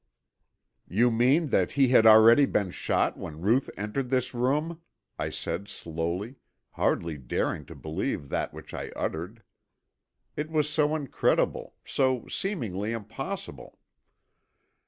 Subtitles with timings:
[0.89, 4.81] "You mean that he had already been shot when Ruth entered this room?"
[5.19, 6.37] I said slowly,
[6.71, 9.43] hardly daring to believe that which I uttered.
[10.35, 13.77] It was so incredible, so seemingly impossible!